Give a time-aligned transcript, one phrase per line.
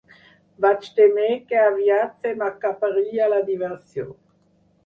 [0.63, 4.09] Vaig témer que aviat se m'acabaria la diversió.